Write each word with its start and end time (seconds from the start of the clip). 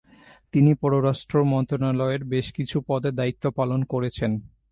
তিনি 0.53 0.71
পররাষ্ট্র 0.73 1.35
মন্ত্রণালয়ের 1.43 2.21
বেশ 2.23 2.47
কিছু 2.53 2.77
পদে 2.87 3.09
দায়িত্ব 3.11 3.43
পালন 3.51 3.79
করেছেন। 3.83 4.31